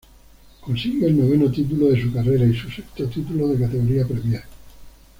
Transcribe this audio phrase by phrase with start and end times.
[0.61, 4.41] Consigue el noveno título de su carrera y su sexto título de categoría Premier.